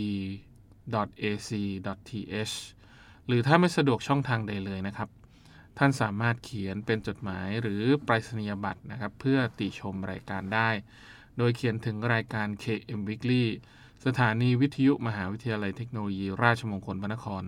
[1.22, 1.50] ac
[2.08, 2.54] th
[3.26, 5.08] หรือถ้าไม่สะดวกช่องทางใดเลยนะครับ
[5.78, 10.70] ท่านสามารถเขียนเป็นจดหมายหรือไปรษณียบัตรนะครับ เพื่อติชมรายการได้
[11.38, 13.44] โดยเขียนถึงรายการ KM Weekly
[14.06, 17.42] สถานีวิทยุมหาวิทยาลัยเทคโนโลยี ราชมงคลพระนคร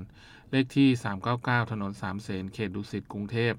[0.54, 0.88] เลขที่
[1.30, 3.52] 399 ถนนสามเสนเขตดุสิตกรุงเทพ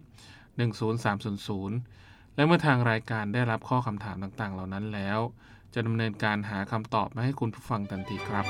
[1.16, 5.20] 10300 และเมื่อทางรายการได้รับข้อคำถามต่างๆ เหล่านั้นแล้ว
[5.74, 8.46] จะดำเนินการหาคำตอบมาให้คุณผู้ฟังทันทีครับ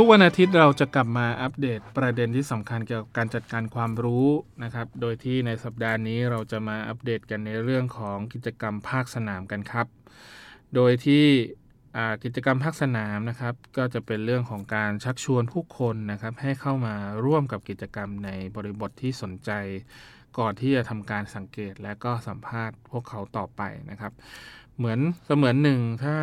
[0.00, 4.26] ทุกวันอาทิตย์เราจะกลับมาอัปเดตประเด็นที่สำคัญเกี่ยวกับการจัดการความรู้
[4.64, 9.86] นะครับ โดยที่ในสัปดาห์นี้เราจะมาอัปเดตกันในเรื่องของกิจกรรมภาคสนามกันครับ
[10.74, 11.24] โดยที่
[12.24, 16.94] กิจกรรมภาคสนามนะครับ ก็จะเป็นเรื่องของการชักชวนผู้คนนะครับ ให้เข้ามา
[17.24, 19.50] ร่วมกับกิจกรรมในบริบทที่สนใจ
[20.38, 24.12] ก่อนที่จะทำการสังเกตและก็สัมภาษณ์พวกเขาต่อไปนะครับ
[24.76, 26.16] เหมือนเสมือนหนึ่งถ้า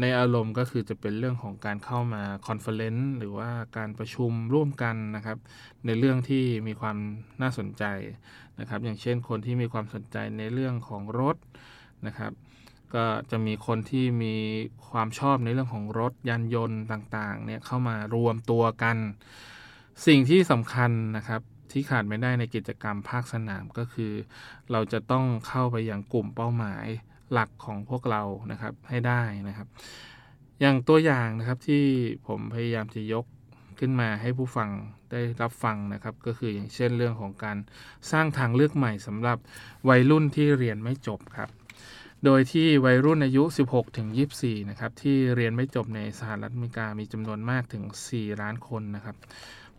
[0.00, 5.38] ในอารมณ์ก็คือจะเป็นเรื่องของการเข้ามา conference หรือว่าการประชุมร่วมกันนะครับ
[5.86, 6.96] ในเรื่องที่มีความ
[7.42, 7.84] น่าสนใจ
[8.60, 11.36] นะครับ อย่างเช่นคนที่มีความสนใจในเรื่องของรถ
[12.06, 12.32] นะครับ
[12.94, 14.34] ก็จะมีคนที่มี
[14.90, 18.96] ความชอบในเรื่องของรถยานยนต์ต่างๆเนี่ยเข้ามารวมตัวกัน
[20.06, 21.40] สิ่งที่สำคัญนะครับ
[21.72, 24.12] ที่ขาดไม่ได้ในกิจกรรมภาคสนามก็คือ
[24.72, 26.86] เราจะต้องเข้าไปอยังกลุ่มเป้าหมาย
[27.32, 29.68] หลักของพวกเรานะครับให้ได้นะครับ
[30.60, 31.84] อย่างตัวอย่างนะครับที่
[32.26, 33.26] ผมพยายามจะยก
[33.78, 34.70] ขึ้นมาให้ผู้ฟัง
[35.10, 37.58] ได้รับฟังนะครับ ก็คืออย่างเช่นเรื่องของการ
[38.10, 39.38] สร้างทางเลือกใหม่สำหรับ
[39.88, 41.50] วัยรุ่นที่เรียนไม่จบครับ
[42.24, 44.08] โดยที่วัยรุ่นอายุ 16ถึง
[44.38, 49.16] 24 นะครับ ที่เรียนไม่จบในสหรัฐอเมริกามีจำนวนมากถึง 4 ล้านคนนะครับ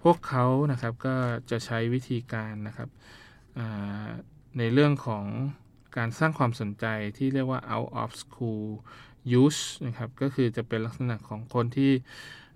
[0.03, 1.15] พวกเขานะครับก็
[1.51, 2.89] จะใช้วิธีการนะครับ
[4.57, 5.25] ในเรื่องของ
[5.97, 6.85] การสร้างความสนใจ
[7.17, 8.65] ที่เรียกว่า out of school
[9.41, 11.91] use นะครับ ก็คือจะเป็นลักษณะของคนที่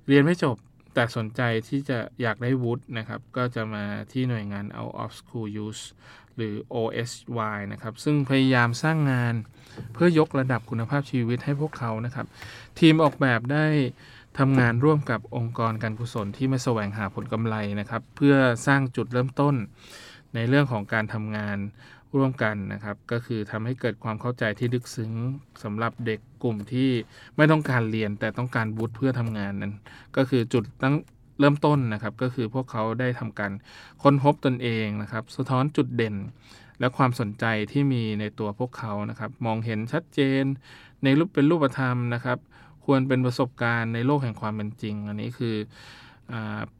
[0.07, 0.55] เรียนไม่จบ
[0.93, 5.83] แต่สนใจที่จะอยากได้วุฒินะครับ ก็จะมาที่หน่วยงาน out of school use
[6.35, 9.33] หรือ OSY นะครับ ซึ่งพยายามสร้างงาน
[9.93, 12.27] เพื่อยกระดับคุณภาพชีวิตให้พวกเขานะครับ
[12.79, 13.67] ทีมออกแบบได้
[14.39, 18.35] ทำงานร่วมกับองค์กรการกุศลที่ไม่แสวงหาผลกำไรนะครับ เพื่อ
[18.67, 19.55] สร้างจุดเริ่มต้น
[20.35, 21.57] ในเรื่องของการทำงาน
[22.15, 25.11] ร่วมกันนะครับ ก็คือทำให้เกิดความเข้าใจที่ลึกซึ้ง
[25.63, 26.89] สำหรับเด็กกลุ่มที่
[27.37, 29.73] ไม่ต้องการเรียนแต่ต้องการบุตเพื่อทำงานนั้น
[30.17, 30.95] ก็คือจุดตั้ง
[31.39, 33.51] เริ่มต้นนะครับ ก็คือพวกเขาได้ทำการ
[34.03, 36.15] ค้นพบตนเองนะครับ สะท้อนจุดเด่น
[36.79, 40.43] และความสนใจที่มีในตัวพวกเขานะครับ มองเห็นชัดเจน
[41.03, 42.37] ในรูปเป็นรูปธรรมนะครับ
[42.85, 45.55] ควรเป็นประสบการณ์ในโลกแห่งความเป็นจริง อันนี้คือ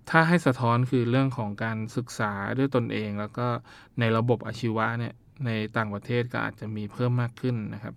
[0.09, 3.47] ถ้าให้สะท้อนคือเรื่องของการศึกษาด้วยตนเอง แล้วก็
[3.99, 5.13] ในระบบอาชีวะเนี่ย
[5.45, 7.95] ในต่างประเทศก็อาจจะมีเพิ่มมากขึ้นนะครับ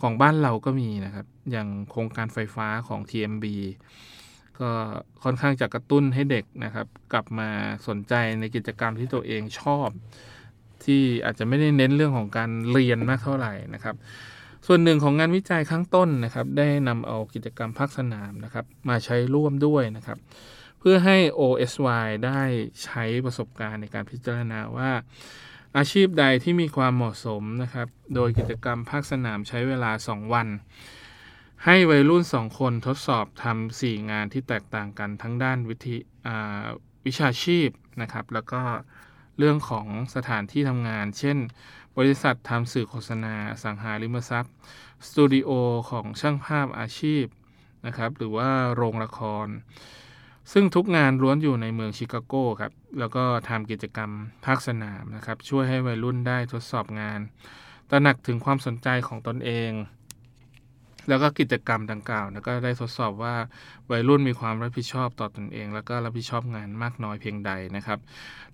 [0.00, 3.46] ของบ้านเราก็มีนะครับ อย่างโครงการไฟฟ้าของ TMB
[4.60, 4.70] ก็
[5.24, 7.48] ค่อนข้างจะกระตุ้นให้เด็กนะครับ กลับมา
[7.88, 9.88] สนใจในกิจกรรมที่ตัวเองชอบ
[10.84, 13.96] ที่อาจจะไม่ได้เน้นเรื่องของการเรียนมากเท่าไหร่นะครับ
[14.66, 20.18] ส่วนหนึ่งของงานวิจัยครั้งต้นนะครับ ได้นำเอากิจกรรมภาคสนามนะครับ มาใช้ร่วมด้วยนะครับ
[20.84, 22.42] เพื่อให้ OSY ได้
[22.84, 24.90] ใช้ประสบการณ์ในการพิจารณาว่า
[25.76, 30.48] อาชีพใดที่มีความเหมาะสมนะครับ โดยกิจกรรมภาคสนามใช้เวลา 2 วัน
[31.64, 35.96] ให้วัยรุ่น 2 คนทดสอบทำ4 งานที่แตกต่างกันทั้งด้านวิธี
[37.06, 37.68] วิชาชีพ
[38.02, 38.62] นะครับ แล้วก็
[39.38, 41.38] เรื่องของสถานที่ทำงาน เช่น
[41.98, 44.54] บริษัททำสื่อโฆษณา สังหาริมทรัพย์
[45.06, 45.50] สตูดิโอ
[45.90, 47.24] ของช่างภาพอาชีพ
[47.86, 49.46] นะครับ หรือว่าโรงละคร
[50.52, 54.10] ซึ่งทุกงานล้วนอยู่ในเมืองชิคาโกครับ แล้วก็ทำกิจกรรม
[54.44, 57.20] ภาคสนามนะครับ ช่วยให้วัยรุ่นได้ทดสอบงาน
[57.90, 59.72] ตระหนักถึงความสนใจของตนเอง
[61.08, 63.34] แล้วก็กิจกรรมดังกล่าวแล้วก็ได้ทดสอบว่า
[63.90, 67.98] วัยรุ่นมีความรับผิดชอบต่อตอนเอง แล้วก็รับผิดชอบงานมากน้อยเพียงใดนะครับ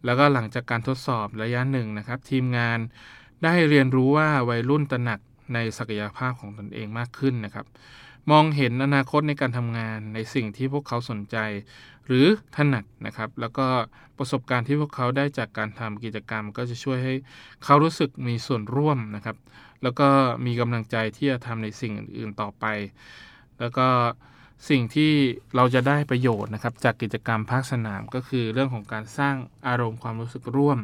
[0.04, 2.78] แล้วก็หลังจากการทดสอบระยะหนึ่งนะครับ ทีมงาน
[3.44, 5.20] ได้เรียนรู้ว่าวัยรุ่นตระหนัก
[5.54, 7.66] ในศักยภาพของตนเองมากขึ้นนะครับ
[8.30, 11.36] มองเห็นอนาคตในการทำงานในสิ่งที่พวกเขาสนใจ
[12.06, 12.26] หรือ
[12.56, 13.66] ถนัดนะครับ แล้วก็
[14.18, 17.14] ประสบการณ์ที่พวกเขาได้จากการทำกิจกรรม ก็จะช่วยให้
[17.64, 19.36] เขารู้สึกมีส่วนร่วมนะครับ
[19.82, 20.08] แล้วก็
[20.46, 22.64] มีกำลังใจที่จะทำในสิ่งอื่นๆต่อไป
[23.60, 23.86] แล้วก็
[24.70, 25.12] สิ่งที่
[25.56, 29.36] เราจะได้ประโยชน์นะครับ จากกิจกรรมภาคสนามก็คือเรื่องของการสร้าง
[29.66, 30.78] อารมณ์ความรู้สึกร่วม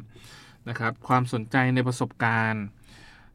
[0.69, 2.65] นะครับ ความสนใจในประสบการณ์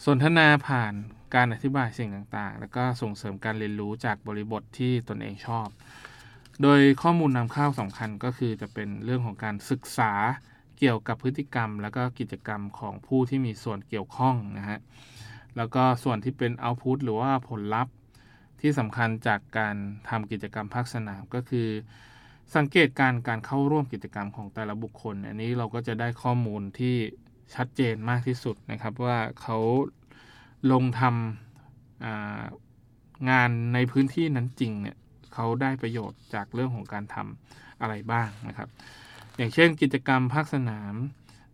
[0.05, 0.93] สนทนาผ่าน
[1.35, 5.67] การอธิบายสิ่งต่างๆ แล้วก็ส่งเสริมการเรียนรู้จากบริบทที่ตนเองชอบ
[6.61, 10.11] โดยข้อมูลนำเข้าสำคัญก็คือจะเป็นเรื่องของการศึกษา
[10.79, 14.79] เกี่ยวกับพฤติกรรม แล้วก็กิจกรรมของผู้ที่มีส่วนเกี่ยวข้องนะฮะ
[15.57, 17.93] แล้วก็ส่วนที่เป็นเอาพุตหรือว่าผลลัพธ์
[18.61, 19.75] ที่สำคัญจากการ
[20.09, 21.67] ทำกิจกรรมภาคสนามก็คือ
[22.55, 26.95] สังเกตการการเข้าร่วมกิจกรรมของแต่ละบุคคล อันนี้เราก็จะได้ข้อมูลที่
[27.55, 29.57] ชัดเจนมากที่สุดนะครับว่าเขา
[30.71, 34.97] ลงทำงานในพื้นที่นั้นจริงเนี่ย
[35.33, 38.69] เขาได้ประโยชน์จากเรื่องของการทำอะไรบ้างนะครับ
[39.37, 40.95] อย่างเช่นกิจกรรมภาคสนาม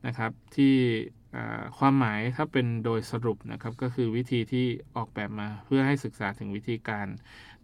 [0.07, 0.75] นะครับที่
[1.77, 4.65] ความหมายถ้าเป็นโดยสรุปนะครับก็คือวิธีที่
[4.95, 7.07] ออกแบบมาเพื่อให้ศึกษาถึงวิธีการ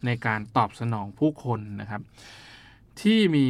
[0.06, 2.02] ในการตอบสนองผู้คนนะครับ
[3.02, 3.46] ที่มี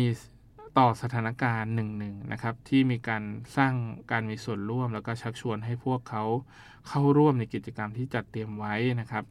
[0.77, 3.23] ต่อสถานการณ์หนึ่งหนึ่งนะครับ ที่มีการ
[3.57, 3.73] สร้าง
[4.12, 6.23] การมีส่วนร่วม แล้วก็ชักชวนให้พวกเขา
[6.88, 9.23] เข้าร่วมในกิจกรรมที่จัดเตรียมไว้นะครับ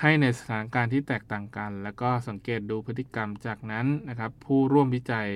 [0.00, 5.28] ให้ในสถานการณ์ที่แตกต่างกัน แล้วก็สังเกตดูพฤติกรรมจากนั้นนะครับ ผู้ร่วมวิจัย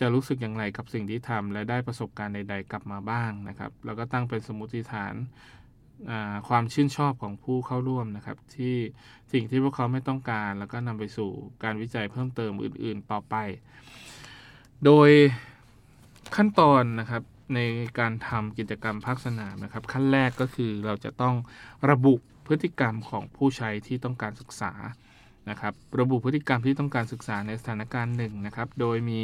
[0.00, 5.14] จะรู้สึกอย่างไรกับสิ่งที่ทำและได้ประสบการณ์ใด ๆ กลับมาบ้างนะครับ แล้วก็ตั้งเป็นสมมติฐาน
[6.48, 8.76] ความชื่นชอบของผู้เข้าร่วมนะครับ ที่
[9.32, 11.30] สิ่งที่พวกเขาไม่ต้องการ แล้วก็นำไปสู่
[11.64, 13.34] การวิจัยเพิ่มเติมอื่น ๆ ต่อไป
[14.84, 15.10] โดย
[16.36, 17.22] ขั้นตอนนะครับ
[17.54, 17.60] ใน
[17.98, 21.34] การทำกิจกรรมภาคสนามนะครับ ขั้นแรกก็คือเราจะต้อง
[21.90, 22.14] ระบุ
[22.46, 24.72] พฤติกรรมของผู้ใช้ที่ต้องการศึกษา
[25.50, 29.22] นะครับ ระบุพฤติกรรมที่ต้องการศึกษาในสถานการณ์หนึ่งนะครับ โดยมี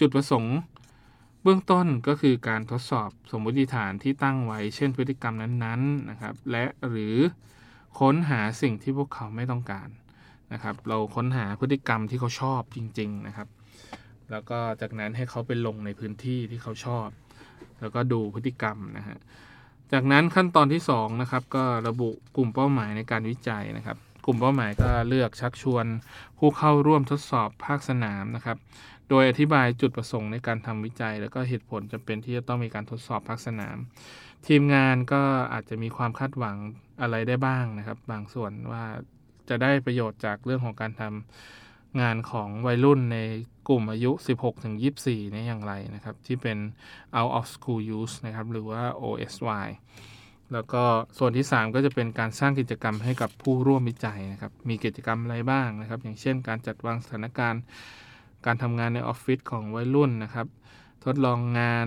[0.00, 0.56] จุดประสงค์
[1.42, 7.16] เบื้องต้นก็คือการทดสอบสมมติฐานที่ตั้งไว้ เช่น พฤติกรรมนั้นๆนะครับ และหรือ
[7.98, 9.88] ค้นหาสิ่งที่พวกเขาไม่ต้องการ
[10.52, 13.48] นะครับ เราค้นหาพฤติกรรมที่เขาชอบจริง ๆ นะครับ
[14.30, 17.08] แล้วก็จากนั้นให้เขาไปลงในพื้นที่ที่เขาชอบ
[17.80, 19.18] แล้วก็ดูพฤติกรรมนะฮะ
[19.92, 25.86] จากนั้นขั้นตอนที่2นะครับก็ระบุกลุ่มเป้าหมายในการวิจัยนะครับ กลุ่มเป้าหมายก็เลือกชักชวน
[26.38, 28.58] ผู้เข้าร่วมทดสอบภาคสนามนะครับ
[29.10, 33.76] โดยอธิบายจุดประสงค์ในการทำวิจัย แล้วก็เหตุผลจำเป็นที่จะต้องมีการทดสอบภาคสนาม
[34.46, 36.56] ทีมงานก็อาจจะมีความคาดหวัง
[37.00, 38.84] อะไรได้บ้างนะครับ บางส่วนว่า
[39.48, 41.65] จะได้ประโยชน์จากเรื่องของการทำ
[42.00, 43.18] งานของวัยรุ่นใน
[43.68, 44.74] กลุ่มอายุ 16ถึง
[45.04, 46.58] 24นี่อย่างไรนะครับ ที่เป็น
[47.18, 49.66] out of school use นะครับ หรือว่า OSY
[50.52, 50.82] แล้วก็
[51.18, 57.62] ส่วนที่ 3 ก็จะเป็นการสร้างกิจกรรมให้กับผู้ร่วมวิจัยนะครับ มีกิจกรรมอะไรบ้างนะครับ อย่างเช่นการจัดวางสถานการณ์
[58.46, 60.46] การทำงานในออฟฟิศของวัยรุ่นนะครับ
[61.04, 61.86] ทดลองงาน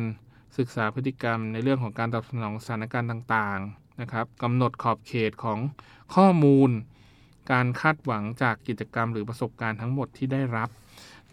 [0.57, 5.59] ศึกษาพฤติกรรมในเรื่องของการตอบสนองสถานการณ์ต่างๆนะครับกำหนดขอบเขตของ
[6.15, 6.71] ข้อมูล
[7.51, 10.69] การคาดหวังจากกิจกรรมหรือประสบการณ์ทั้งหมดที่ได้รับ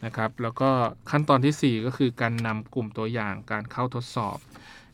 [0.04, 0.70] นะครับ แล้วก็
[1.10, 4.38] ขั้นตอนที่ 4 ก็คือการนำกลุ่มตัวอย่างการเข้าทดสอบ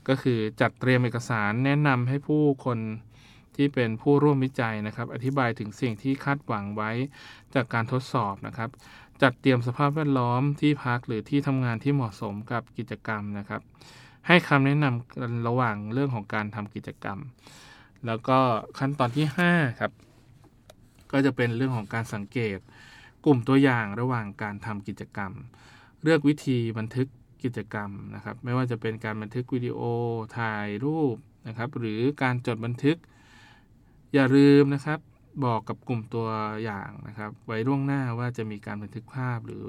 [0.09, 2.79] ก็คือจัดเตรียมเอกสารแนะนำให้ผู้คน
[3.57, 6.91] ที่เป็นผู้ร่วมวิจัยนะครับ อธิบายถึงสิ่งที่คาดหวังไว้
[7.55, 8.71] จากการทดสอบนะครับ
[9.23, 13.63] จัดเตรียมสภาพแวดล้อมที่พักหรือที่ทำงานที่เหมาะสมกับกิจกรรมนะครับ
[14.27, 17.19] ให้คำแนะนำระหว่างเรื่องของการทำกิจกรรม
[18.07, 18.39] แล้วก็
[18.79, 19.93] ขั้นตอนที่5ครับ
[21.13, 22.59] ก็จะเป็นเรื่องของการสังเกต
[23.25, 25.33] กลุ่มตัวอย่างระหว่างการทำกิจกรรม
[26.03, 27.09] เลือกวิธีบันทึก
[27.45, 29.81] กิจกรรมนะครับ ไม่ว่าจะเป็นการบันทึกวิดีโอ
[30.39, 31.17] ถ่ายรูป
[31.49, 32.97] นะครับ หรือการจดบันทึก
[34.15, 34.99] อย่าลืมนะครับ
[35.45, 36.29] บอกกับกลุ่มตัว
[36.65, 39.67] อย่างนะครับ ไว้ล่วงหน้าว่าจะมีการบันทึกภาพ หรือ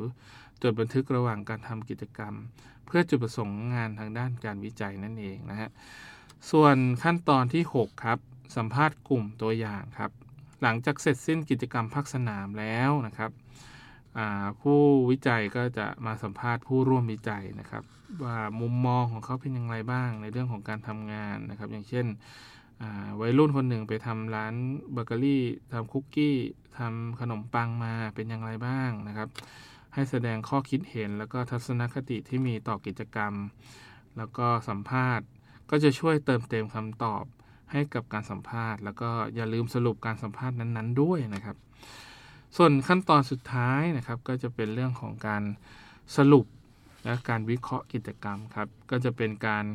[0.63, 2.33] จดบันทึกระหว่างการทำกิจกรรม
[2.85, 5.69] เพื่อจุดประสงค์งานทางด้านการวิจัยนั่นเองนะฮะ
[6.51, 8.19] ส่วนขั้นตอนที่ 6 ครับ
[8.55, 10.11] สัมภาษณ์กลุ่มตัวอย่างครับ
[10.63, 13.31] หลังจากเสร็จสิ้นกิจกรรมภาคสนามแล้วนะครับ
[14.61, 17.83] ผู้วิจัยก็จะมาสัมภาษณ์ผู้ร่วมวิจัยนะครับ
[18.23, 22.05] ว่ามุมมองของเขาเป็นอย่างไรบ้างในเรื่องของการทำงานนะครับ อย่างเช่น
[23.21, 24.53] วัยรุ่นคนหนึ่งไปทำร้าน
[24.93, 25.43] เบเกอรี่
[25.73, 26.37] ทำคุกกี้
[26.77, 29.29] ทำขนมปังมาเป็นอย่างไรบ้างนะครับ
[29.93, 33.33] ให้แสดงข้อคิดเห็นแล้วก็ทัศนคติที่มีต่อกิจกรรม
[34.17, 35.25] แล้วก็สัมภาษณ์
[35.69, 37.23] ก็จะช่วยเติมเต็มคำตอบ
[37.73, 41.57] ให้กับการสัมภาษณ์ แล้วก็อย่าลืมสรุปการสัมภาษณ์นั้นๆ ด้วยนะครับ
[42.57, 45.43] ส่วนขั้นตอนสุดท้ายนะครับ ก็จะเป็นเรื่องของการ
[46.17, 46.45] สรุป
[47.03, 49.65] และการวิเคราะห์กิจกรรมครับ ก็จะเป็นการ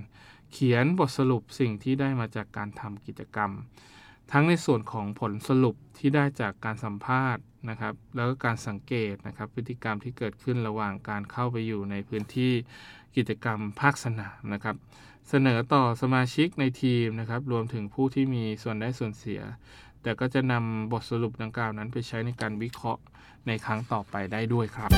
[0.53, 3.51] เขียนบทสรุปสิ่งที่ได้มาจากการทำกิจกรรม
[4.33, 12.53] ทั้งในส่วนของผลสรุปที่ได้จากการสัมภาษณ์นะครับ แล้วก็การสังเกตนะครับ พฤติกรรมที่เกิดขึ้นระหว่างการเข้าไปอยู่ในพื้นที่
[13.17, 14.77] กิจกรรมภาคสนามนะครับ
[15.29, 19.41] เสนอต่อสมาชิกในทีมนะครับ รวมถึงผู้ที่มีส่วนได้ส่วนเสีย
[20.03, 23.03] แต่ก็จะนำบทสรุปดังกล่าวนั้นไปใช้ในการวิเคราะห์
[23.47, 24.91] ในครั้งต่อไปได้ด้วยครับ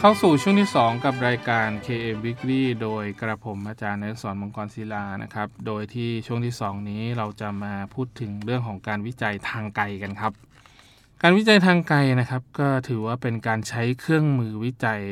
[0.00, 10.32] เข้าสู่ช่วงที่ 2 กับรายการ KM Weekly โดยกระผมอาจารย์นสอนมังกรศิลานะครับ โดยที่ช่วงที่ 2 นี้เราจะมาพูดถึงเรื่องของการวิจัยทางไกลกันครับ
[11.22, 15.02] การวิจัยทางไกลนะครับ ก็ถือว่าเป็นการใช้เครื่องมือวิจัย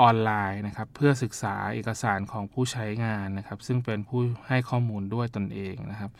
[0.00, 6.10] ออนไลน์นะครับ เพื่อศึกษาเอกสารของผู้ใช้งานนะครับ ซึ่งเป็นผู้ให้ข้อมูลด้วยตนเองนะครับ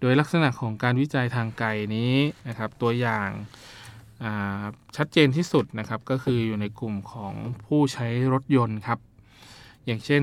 [0.00, 2.14] โดยลักษณะของการวิจัยทางไกลนี้
[2.48, 3.30] นะครับ ตัวอย่าง
[4.96, 7.32] ชัดเจนที่สุดนะครับก็คืออยู่ในกลุ่มของ
[7.66, 8.98] ผู้ใช้รถยนต์ครับ
[9.86, 10.22] อย่างเช่น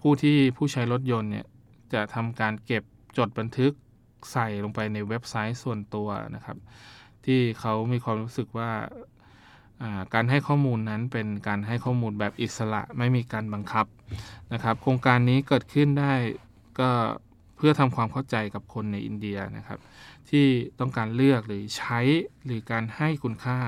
[0.00, 1.46] ผู้ที่ผู้ใช้รถยนต์เนี่ย
[1.92, 2.82] จะทำการเก็บ
[3.18, 3.72] จดบันทึก
[4.32, 6.56] ใส่ลงไปในเว็บไซต์ส่วนตัวนะครับ
[7.24, 8.70] ที่เขามีความรู้สึกว่า
[10.14, 13.86] การให้ข้อมูลนั้นเป็นการให้ข้อมูลแบบอิสระไม่มีการบังคับ
[14.52, 16.12] นะครับ โครงการนี้เกิดขึ้นได้
[16.80, 16.90] ก็
[17.58, 19.78] เพื่อทำความเข้าใจกับคนในอินเดียนะครับ
[20.30, 20.46] ที่
[20.80, 22.00] ต้องการเลือกหรือใช้
[22.46, 23.58] หรือการให้คุณค่า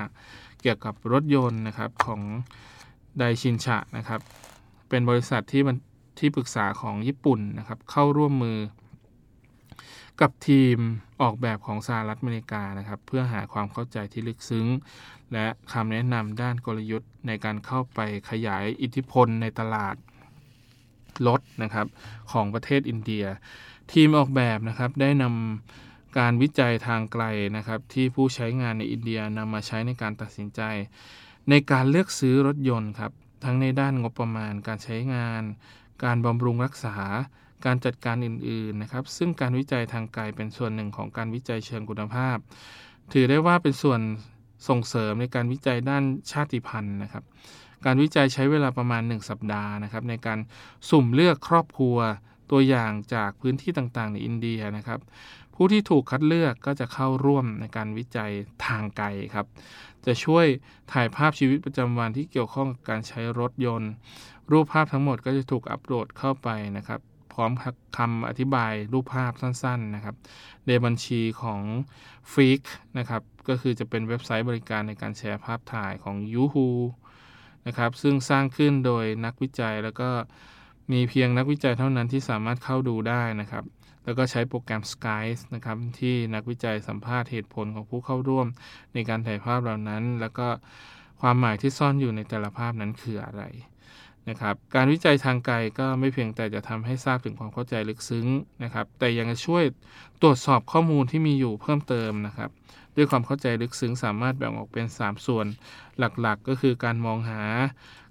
[0.61, 2.21] เกี่ยวกับรถยนต์นะครับของ
[3.19, 4.21] ไดชินชะนะครับ
[4.89, 5.77] เป็นบริษัทที่มัน
[6.19, 8.59] ที่ปรึกษาของญี่ปุ่นนะครับ เข้าร่วมมือ
[10.21, 10.77] กับทีม
[11.23, 14.67] ออกแบบของสหรัฐอเมริกานะครับ เพื่อหาความเข้าใจที่ลึกซึ้ง
[15.33, 18.01] และคำแนะนำด้านกลยุทธ์ในการเข้าไป
[18.31, 19.97] ขยายอิทธิพลในตลาด
[21.27, 21.87] รถนะครับ
[22.33, 23.25] ของประเทศอินเดีย
[23.93, 27.25] ทีมออกแบบนะครับได้นำการวิจัยทางไกล
[27.57, 30.61] นะครับที่ผู้ใช้งานในอินเดียนำมาใช้ในการตัดสินใจ
[31.51, 33.13] ในการเลือกซื้อรถยนต์ครับ
[33.45, 35.43] ทั้งในด้านงบประมาณการใช้งาน
[36.05, 36.97] การบำรุงรักษา
[37.65, 42.37] การจัดการอื่นๆนะครับซึ่งการวิจัยทางไกลเป็นส่วนหนึ่งของการวิจัยเชิงคุณภาพ
[43.13, 44.01] ถือได้ว่าเป็นส่วน
[44.69, 47.25] ส่งเสริมในการวิจัยด้านชาติพันธุ์นะครับ
[47.85, 50.39] การวิจัยใช้เวลาประมาณ 1 สัปดาห์นะครับในการ
[50.91, 51.97] สุ่มเลือกครอบครัว
[52.51, 55.01] ตัวอย่างจากพื้นที่ต่างๆ ในอินเดียนะครับ
[55.55, 58.33] ผู้ที่ถูกคัดเลือกก็จะเข้าร่วมในการวิจัย
[58.67, 59.47] ทางไกลครับ
[60.07, 60.47] จะช่วย
[60.93, 63.91] ถ่ายภาพชีวิตประจำวันที่เกี่ยวข้องกับการใช้รถยนต์
[64.51, 67.01] รูปภาพทั้งหมดก็จะถูกอัปโหลดเข้าไปนะครับ
[67.33, 67.51] พร้อม
[67.97, 70.17] คำอธิบายรูปภาพสั้นๆนะครับ
[70.67, 71.61] ในบัญชีของ
[72.33, 72.63] f e e k
[72.99, 76.71] นะครับก็คือจะเป็นเว็บไซต์บริการในการแชร์ภาพถ่ายของ Yahoo
[77.67, 80.11] นะครับซึ่งสร้างขึ้นโดยนักวิจัยแล้วก็
[80.93, 83.65] มีเพียงนักวิจัยเท่านั้นที่สามารถเข้าดูได้นะครับ
[84.05, 88.47] แล้วก็ใช้โปรแกรม Skype นะครับ ที่นักวิจัยสัมภาษณ์เหตุผลของผู้เข้าร่วม
[88.95, 90.49] ในการถ่ายภาพเหล่านั้น แล้วก็
[91.21, 93.43] ความหมายที่ซ่อนอยู่ในแต่ละภาพนั้นคืออะไร
[94.29, 98.27] นะครับ การวิจัยทางไกลก็ไม่เพียงแต่จะทำให้ทราบถึงความเข้าใจลึกซึ้ง
[98.65, 99.65] นะครับ แต่ยังจะช่วย
[100.23, 102.51] ตรวจสอบข้อมูลที่มีอยู่เพิ่มเติมนะครับ
[102.97, 105.47] ด้วยความเข้าใจลึกซึ้งสามารถแบ่งออกเป็น 3 ส่วน
[105.99, 107.43] หลักๆก็คือการมองหา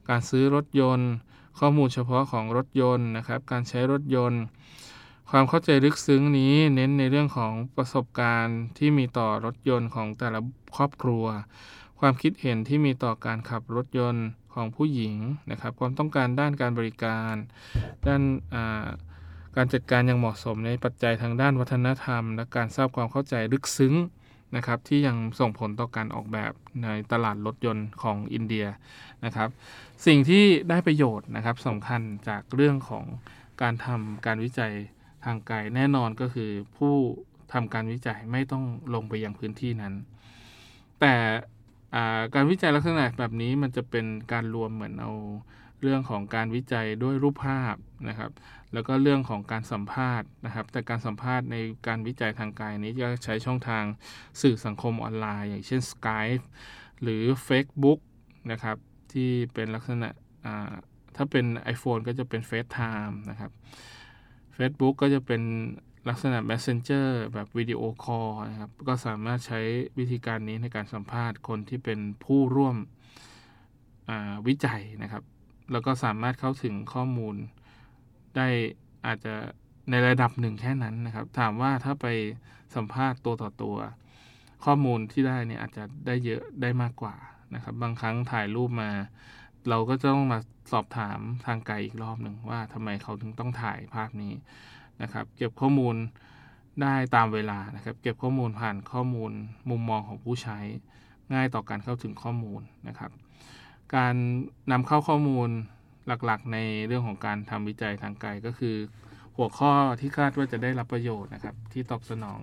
[0.10, 1.12] การซื้อรถยนต์
[1.60, 4.44] ข้อมูลเฉพาะของรถยนต์นะครับ การใช้รถยนต์
[5.32, 10.40] ความเข้าใจลึกซึ้งนี้เน้นในเรื่องของประสบการณ์ที่มีต่อรถยนต์ของแต่ละ
[10.76, 11.26] ครอบครัว
[12.00, 15.16] ความคิดเห็นที่มีต่อการขับรถยนต์ของผู้หญิง
[15.52, 17.34] นะครับ ความต้องการด้านการบริการ
[18.08, 18.22] ด้าน
[19.56, 23.94] การจัดการอย่างเหมาะสมในปัจจัยทางด้านวัฒนธรรม และการทราบความเข้าใจลึกซึ้ง
[24.56, 28.66] นะครับที่ยังส่งผลต่อการออกแบบในตลาดรถยนต์ของอินเดีย
[29.26, 29.50] นะครับ
[30.06, 33.06] สิ่งที่ได้ประโยชน์นะครับสำคัญจากเรื่องของ
[33.62, 34.74] การทำการวิจัย
[35.26, 36.96] ทางไกลแน่นอนก็คือผู้
[37.54, 39.94] ทำการวิจัยไม่ต้องลงไปยังพื้นที่นั้น
[41.00, 41.16] แต่
[42.34, 45.14] การวิจัยลักษณะแบบนี้มันจะเป็นการรวมเหมือนเอา
[45.82, 47.76] เรื่องของการวิจัยด้วยรูปภาพ
[48.10, 48.32] นะครับ
[48.74, 51.56] แล้วก็เรื่องของการสัมภาษณ์นะครับ แต่การสัมภาษณ์ใน
[51.88, 53.84] การวิจัยทางกายนี้จะใช้ช่องทาง
[54.42, 56.44] สื่อสังคมออนไลน์ อย่างเช่น Skype
[57.02, 58.00] หรือ Facebook
[58.52, 58.78] นะครับ
[59.14, 60.10] ที่เป็นลักษณะ
[61.16, 63.52] ถ้าเป็น iPhone ก็จะเป็น FaceTime นะครับ
[64.58, 65.42] Facebook ก็จะเป็น
[66.10, 69.60] ลักษณะ Messenger แบบวิดีโอคอลนะครับ ก็สามารถใช้
[69.98, 72.78] วิธีการนี้ในการสัมภาษณ์คนที่เป็นผู้ร่วม
[74.48, 75.24] วิจัยนะครับ
[75.72, 77.36] แล้วก็สามารถเข้าถึงข้อมูล
[78.36, 78.48] ได้
[79.06, 79.36] อาจจะ
[79.90, 82.08] ในระดับหนึ่งแค่นั้นนะครับ ถามว่าถ้าไป
[82.76, 83.78] สัมภาษณ์ตัวต่อตัว
[84.66, 87.16] ข้อมูลที่ได้เนี่ยอาจจะได้เยอะได้มากกว่า
[87.56, 88.92] นะครับ บางครั้งถ่ายรูปมา
[89.70, 90.40] เราก็จะต้องมา
[90.72, 94.34] สอบถามทางไกลอีกรอบหนึ่งว่าทำไมเขาถึงต้องถ่ายภาพนี้
[95.02, 95.96] นะครับ เก็บข้อมูล
[96.82, 99.32] ได้ตามเวลานะครับ เก็บข้อมูลผ่านข้อมูล
[99.70, 100.60] มุมมองของผู้ใช้
[101.34, 103.12] ง่ายต่อการเข้าถึงข้อมูลนะครับ
[103.96, 104.16] การ
[104.72, 105.50] นำเข้าข้อมูล
[106.08, 108.76] หลักๆ ในเรื่องของการทำวิจัยทางไกลก็คือ
[109.38, 112.40] หัวข้อที่คาดว่าจะได้รับประโยชน์นะครับ ที่ตอบสนอง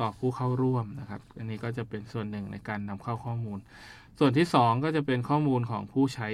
[0.00, 3.58] ต่อผู้เข้าร่วมนะครับ อันนี้ก็จะเป็นส่วนหนึ่งในการนำเข้าข้อมูล
[4.18, 6.28] ส่วนที่ 2 ก็จะเป็นข้อมูลของผู้ใช้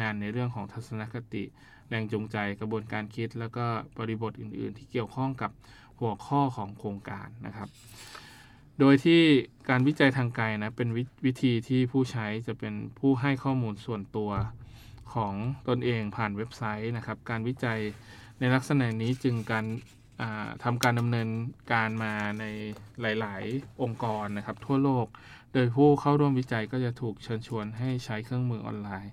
[0.00, 1.44] งานในเรื่องของทัศนคติ
[1.88, 3.64] แรงจูงใจกระบวนการคิด แล้วก็
[3.98, 5.50] บริบทอื่น ๆ ที่เกี่ยวข้องกับ
[6.00, 7.68] หัวข้อของโครงการนะครับ
[8.80, 9.20] โดยที่
[9.68, 14.30] การวิจัยทางไกลนะเป็นววิธีที่ผู้ใช้จะเป็นผู้ให้ข้อมูลส่วนตัว
[15.14, 15.34] ของ
[15.68, 17.80] ตนเองผ่านเว็บไซต์นะครับ การวิจัย
[18.40, 19.64] ในลักษณะนี้จึงการ
[20.64, 21.28] ทำการดำเนิน
[21.72, 22.44] การมาใน
[23.00, 25.06] หลาย ๆ องค์กรนะครับ ทั่วโลก
[25.52, 29.12] โดยผู้เข้าร่วมวิจัยก็จะถูกเชิญชวนให้ใช้เครื่องมือออนไลน์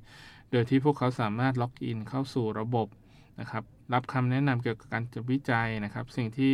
[0.52, 2.88] โดยที่พวกเขาสามารถล็อกอินเข้าสู่ระบบ
[3.40, 6.54] นะครับ รับคำแนะนำเกี่ยวกับการจะวิจัยนะครับ สิ่งที่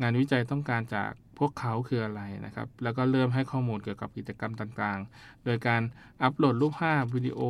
[0.00, 5.82] งานวิจัยต้องการจาก พวกเขาคืออะไรนะครับ แล้วก็เริ่มให้ข้อมูลเกี่ยวกับกิจกรรมต่างๆ โดยการ
[6.22, 7.40] อัปโหลดรูปภาพวิดีโอ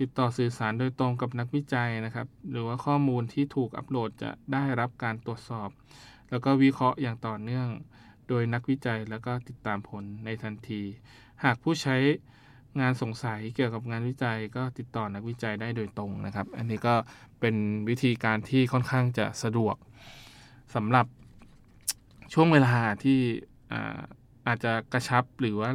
[0.00, 5.68] ติดต่อสื่อสารโดยตรงกับนักวิจัยนะครับ หรือว่าข้อมูลที่ถูกอัปโหลดจะได้รับการตรวจสอบ
[6.30, 7.68] แล้วก็วิเคราะห์อย่างต่อเนื่อง
[8.28, 10.82] โดยนักวิจัยแล้วก็ติดตามผลในทันที
[11.44, 11.96] หากผู้ใช้
[12.80, 16.94] งานสงสัยเกี่ยวกับงานวิจัยก็ติดต่อนักวิจัยได้โดยตรงนะครับ อันนี้ก็
[17.40, 17.56] เป็น
[17.88, 19.76] วิธีการที่ค่อนข้างจะสะดวก
[20.74, 21.06] สำหรับ
[22.32, 23.18] ช่วงเวลาที่
[24.46, 25.70] อาจจะกระชับหรือว่า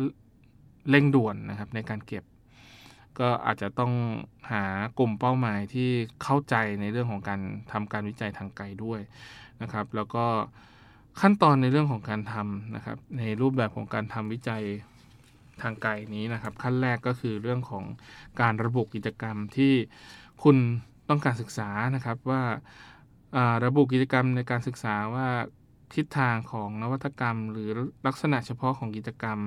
[0.89, 2.23] เร่งด่วนนะครับในการเก็บ
[3.19, 3.93] ก็อาจจะต้อง
[4.51, 4.63] หา
[4.99, 5.89] กลุ่มเป้าหมายที่
[6.23, 8.99] เข้าใจในเรื่องของการทำการวิจัยทางไกลด้วย
[9.61, 10.25] นะครับ แล้วก็
[11.21, 14.63] ขั้นตอนในเรื่องของการทำนะครับ ในรูปแบบของการทำวิจัย
[15.61, 17.83] ทางไกลนี้นะครับ ขั้นแรกก็คือเรื่องของ
[18.41, 19.73] การระบุกิจกรรมที่
[20.43, 20.57] คุณ
[21.09, 22.41] ต้องการศึกษานะครับว่า
[23.65, 25.27] ระบุกิจกรรมในการศึกษาว่า
[25.95, 27.69] ทิศทางของนวัตกรรม หรือ
[28.07, 29.39] ลักษณะเฉพาะของกิจกรรม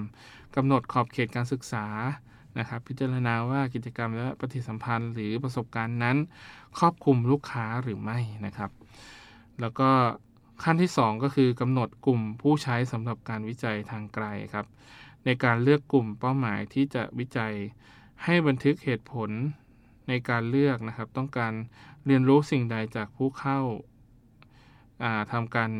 [0.56, 1.86] กำหนดขอบเขตการศึกษา
[2.58, 6.16] นะครับ พิจารณาว่ากิจกรรมและปฏิสัมพันธ์ หรือประสบการณ์นั้น
[6.78, 8.70] ครอบคลุมลูกค้าหรือไม่นะครับ
[9.60, 9.90] แล้วก็
[10.64, 14.66] ขั้นที่ 2 ก็คือกำหนดกลุ่มผู้ใช้สำหรับการวิจัยทางไกลครับ
[15.24, 17.54] ในการเลือกกลุ่มเป้าหมายที่จะวิจัย
[18.24, 19.30] ให้บันทึกเหตุผล
[20.08, 21.52] ในการเลือกนะครับ ต้องการ
[22.06, 23.60] เรียนรู้สิ่งใดจากผู้เข้า
[25.32, 25.70] ทำการ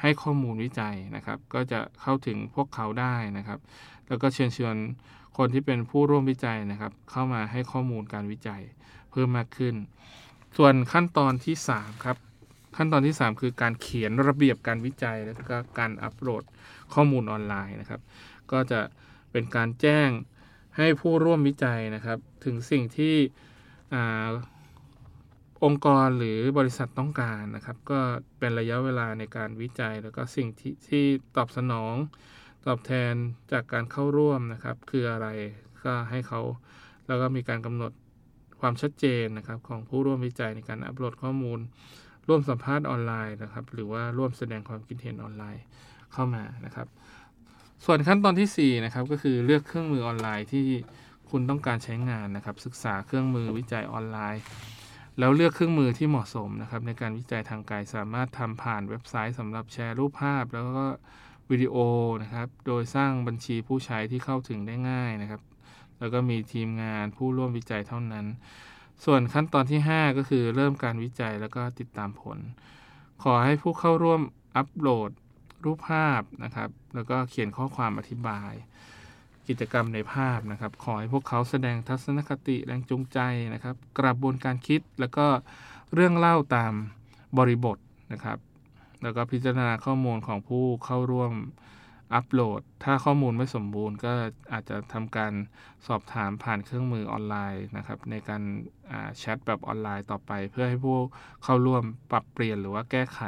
[0.00, 3.58] ให้ข้อมูลวิจัยนะครับ ก็จะเข้าถึงพวกเขาได้นะครับ
[4.08, 4.76] แล้วก็เชิญชวน
[5.36, 8.62] คนที่เป็นผู้ร่วมวิจัยนะครับ เข้ามาให้ข้อมูลการวิจัย
[9.10, 9.74] เพิ่มมากขึ้น
[10.56, 12.16] ส่วนขั้นตอนที่ 3 ครับ
[12.76, 16.42] ขั้นตอนที่ 3 คือการเขียนระเบียบการวิจัย แล้วก็การอัปโหลด
[16.94, 18.00] ข้อมูลออนไลน์นะครับ
[18.52, 18.80] ก็จะ
[19.32, 20.08] เป็นการแจ้ง
[20.76, 23.14] ให้ผู้ร่วมวิจัยนะครับ ถึงสิ่งที่
[25.64, 28.00] องค์กรหรือบริษัทต้องการนะครับ ก็
[28.38, 31.04] เป็นระยะเวลาในการวิจัย แล้วก็สิ่งที่ที่
[31.36, 31.94] ตอบสนอง
[32.66, 33.14] ตอบแทน
[33.52, 35.28] จากการเข้าร่วมนะครับ คืออะไร
[35.84, 36.40] ก็ให้เขา
[37.06, 37.92] แล้วก็มีการกำหนด
[38.60, 41.60] ความชัดเจนนะครับของผู้ร่วมวิจัยในการอัปโหลดข้อมูล
[42.28, 45.62] ร่วมสัมภาษณ์ออนไลน์นะครับ หรือว่าร่วมแสดงความคิดเห็นออนไลน์
[46.12, 46.86] เข้ามานะครับ
[47.84, 50.66] ส่วนขั้นตอนที่4นะครับก็คือเลือกเครื่องมือออนไลน์ที่
[51.30, 54.42] คุณต้องการใช้งานนะครับ ศึกษาเครื่องมือวิจัยออนไลน์
[55.18, 60.86] แล้วเลือกเครื่องมือที่เหมาะสมนะครับในการวิจัยทางไกลสามารถทำผ่านเว็บไซต์สำหรับแชร์รูปภาพ แล้วก็
[61.50, 61.76] วิดีโอ
[62.22, 65.42] นะครับโดยสร้างบัญชีผู้ใช้ที่เข้าถึงได้ง่ายนะครับ
[65.98, 68.26] แล้วก็มีทีมงานผู้ร่วมวิจัยเท่านั้น
[69.04, 72.38] ส่วนขั้นตอนที่ 5 ก็คือเริ่มการวิจัยแล้วก็ติดตามผล
[73.22, 74.20] ขอให้ผู้เข้าร่วม
[74.56, 75.10] อัปโหลด
[75.64, 78.52] รูปภาพนะครับ แล้วก็เขียนข้อความอธิบาย
[79.48, 83.18] กิจกรรมในภาพนะครับ ขอให้พวกเขาแสดงทัศนคติแรงจูงใจ
[83.54, 85.26] นะครับ กระบวนการคิดแล้วก็
[85.94, 86.72] เรื่องเล่าตาม
[87.38, 87.78] บริบท
[88.12, 88.38] นะครับ
[89.02, 91.32] แล้วก็พิจารณาข้อมูลของผู้เข้าร่วม
[92.14, 94.12] อัปโหลด ถ้าข้อมูลไม่สมบูรณ์ ก็
[94.52, 95.32] อาจจะทำการ
[95.86, 98.42] สอบถามผ่านเครื่องมือออนไลน์นะครับ ในการ
[99.18, 100.96] แชทแบบออนไลน์ต่อไป เพื่อให้ผู้
[101.44, 103.20] เข้าร่วมปรับเปลี่ยนหรือว่าแก้ไข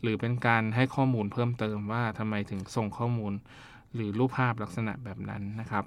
[0.00, 3.32] หรือเป็นการให้ข้อมูลเพิ่มเติมว่าทำไมถึงส่งข้อมูล
[3.94, 5.84] หรือรูปภาพลักษณะแบบนั้นนะครับ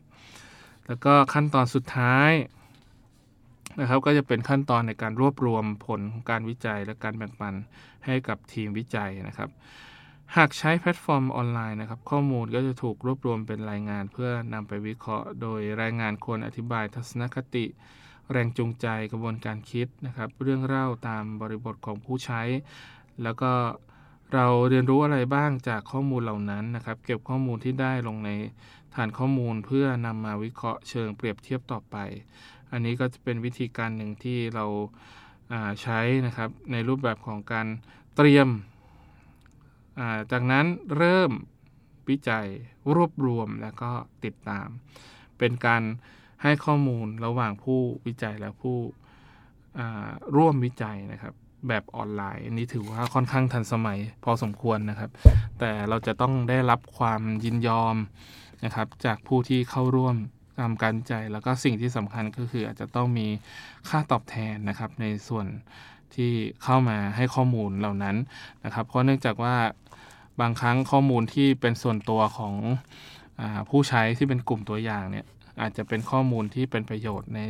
[0.88, 2.32] แล้วก็ขั้นตอนสุดท้าย
[3.80, 7.54] นะครับก็จะเป็นขั้นตอนในการรวบรวมผลการวิจัยและการแบ่งปัน
[8.06, 9.50] ให้กับทีมวิจัยนะครับ
[10.38, 17.66] หากใช้แพลตฟอร์มออนไลน์นะครับ ข้อมูลก็จะถูกรวบรวมเป็นรายงาน เพื่อนำไปวิเคราะห์ โดยรายงานควรอธิบายทัศนคติ
[18.32, 22.42] แรงจูงใจกระบวนการคิดนะครับ เรื่องเล่าตามบริบทของผู้ใช้
[23.24, 23.52] แล้วก็
[24.34, 28.32] เราเรียนรู้อะไรบ้างจากข้อมูลเหล่านั้นนะครับ เก็บข้อมูลที่ได้ลงใน
[28.96, 31.96] ฐานข้อมูลเพื่อนำมาวิเคราะห์เชิงเปรียบเทียบต่อไป
[32.72, 34.66] อันนี้ก็จะเป็นวิธีการหนึ่งที่เรา
[35.82, 37.68] ใช้นะครับในรูปแบบของการ
[38.16, 38.48] เตรียม
[40.32, 40.66] จากนั้น
[40.98, 41.32] เริ่ม
[42.10, 42.48] วิจัย
[42.96, 43.92] รวบรวมแล้วก็
[44.26, 44.68] ติดตาม
[45.38, 45.84] เป็นการ
[46.44, 48.78] ให้ข้อมูลระหว่างผู้วิจัยและผู้
[50.36, 51.34] ร่วมวิจัยนะครับ
[51.70, 55.10] แบบออนไลน์ อันนี้ถือว่าค่อนข้างทันสมัยพอสมควรนะครับ
[55.60, 57.96] แต่เราจะต้องได้รับความยินยอม
[58.66, 60.16] นะครับจากผู้ที่เข้าร่วม
[60.60, 63.28] ทำการวิจัยแล้วก็สิ่งที่สำคัญก็คืออาจจะต้องมี
[63.90, 65.46] ค่าตอบแทนนะครับ ในส่วน
[66.16, 66.32] ที่
[66.64, 68.16] เข้ามาให้ข้อมูลเหล่านั้น
[68.66, 69.56] นะครับ เพราะเนื่องจากว่า
[70.42, 72.54] บางครั้งข้อมูลที่เป็นส่วนตัวของ
[73.40, 75.26] อผู้ใช้ที่เป็นกลุ่มตัวอย่างเนี่ย
[75.62, 77.42] อาจจะเป็นข้อมูลที่เป็นประโยชน์ใน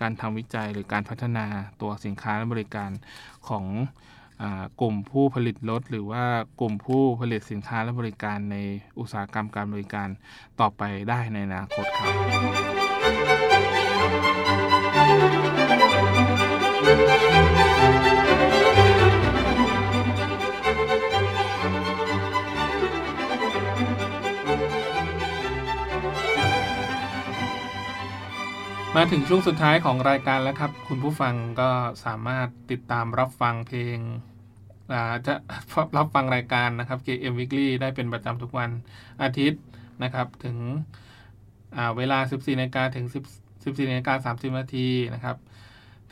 [0.00, 1.46] การทำวิจัยหรือการพัฒนา
[1.80, 2.90] ตัวสินค้าและบริการ
[3.48, 3.64] ของ
[4.80, 6.24] กลุ่มผู้ผลิตรถหรือว่า
[6.60, 8.56] กลุ่มผู้ผลิตสินค้าและบริการใน
[8.98, 10.08] อุตสาหกรรมการบริการ
[10.60, 12.08] ต่อไปได้ในอนาคตครั
[15.44, 15.45] บ
[28.98, 31.70] มาถึงช่วงสุดท้ายของรายการแล้วครับ คุณผู้ฟังก็
[32.04, 33.98] สามารถติดตามรับฟังเพลง
[35.26, 35.34] จะ
[35.98, 38.70] รับฟังรายการนะครับ KM Weekly ได้เป็นประจำทุกวัน
[39.22, 39.62] อาทิตย์
[40.02, 40.56] นะครับ ถึง
[41.96, 43.06] เวลา 14นาฬิกาถึง
[43.48, 45.36] 14นาฬิกา30นาทีนะครับ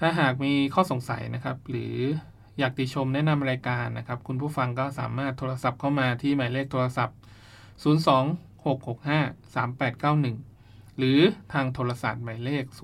[0.01, 1.94] ถ้าหากมีข้อสงสัยนะครับ หรือ
[2.59, 7.16] อยากติชมแนะนำรายการนะครับ คุณผู้ฟังก็สามารถโทรศัพท์เข้ามาที่หมายเลขโทรศัพท์
[7.85, 10.54] 026653891
[10.98, 11.18] หรือ
[11.52, 12.74] ทางโทรศัพท์หมายเลข 02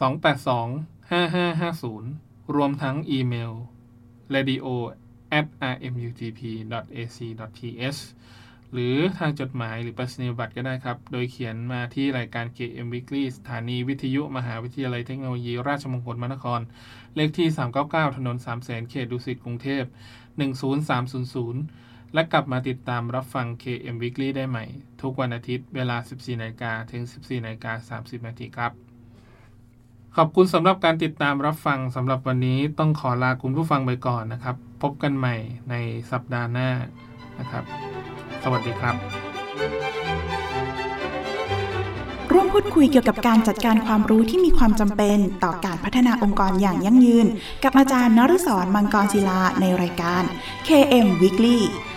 [0.00, 3.52] 282 5550 รวมทั้งอีเมล
[4.34, 4.66] radio
[5.38, 6.80] at rmutp.ac.th
[8.72, 16.60] หรือทางจดหมายหรือประสนียบัตรก็ได้ครับ โดยเขียนมาที่รายการ KM Weekly สถานีวิทยุมหาวิทยาลัยเทคโนโลยี ราชมงคลมนคร
[17.16, 17.48] เลขที่
[17.82, 19.84] 399 ถนน3 0 0 0 0เขตดุสิตกรุงเทพ
[20.64, 21.83] 10300
[22.14, 24.64] และกลับมาติดตามรับฟัง KM Weekly ได้ใหม่
[25.02, 28.72] ทุกวันอาทิตย์เวลา 14นาฬิกาถึง 14นาฬิกา30นาทีครับ
[30.16, 35.36] ขอบคุณสำหรับการติดตามรับฟังสำหรับวันนี้ต้องขอลาคุณผู้ฟังไปก่อนนะครับ พบกันใหม่
[35.70, 35.74] ใน
[36.10, 36.70] สัปดาห์หน้า
[37.38, 37.64] นะครับ
[38.44, 38.94] สวัสดีครับ
[42.32, 47.26] ร่วมพูดคุยเกี่ยวกับการจัดการความรู้ที่มีความจำเป็นต่อการพัฒนาองค์กรอย่างยั่งยืน
[47.64, 50.22] กับอาจารย์นฤศรมังกรศิลาในรายการ
[50.66, 51.58] KM Weekly